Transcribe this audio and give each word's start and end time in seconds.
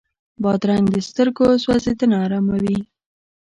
بادرنګ 0.41 0.85
د 0.91 0.97
سترګو 1.07 1.45
سوځېدنه 1.63 2.17
اراموي. 2.25 2.77